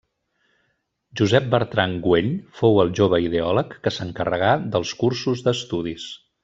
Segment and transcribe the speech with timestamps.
[1.21, 2.31] Josep Bertran Güell
[2.63, 6.15] fou el jove ideòleg que s’encarregà dels cursos d’estudis.